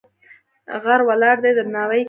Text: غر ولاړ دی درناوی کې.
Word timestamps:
غر 0.83 1.01
ولاړ 1.07 1.35
دی 1.43 1.51
درناوی 1.57 1.99
کې. 1.99 1.99